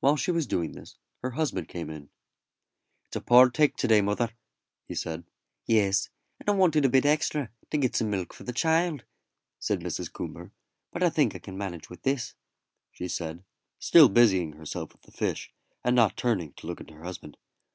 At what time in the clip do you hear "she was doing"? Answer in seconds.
0.16-0.72